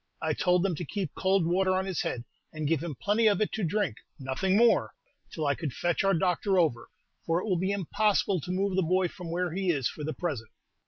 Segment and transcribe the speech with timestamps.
[0.19, 3.39] I told them to keep cold water on his head, and give him plenty of
[3.39, 4.95] it to drink, nothing more,
[5.31, 6.87] till I could fetch our doctor over,
[7.23, 10.15] for it will be impossible to move the boy from where he is for the
[10.15, 10.49] present."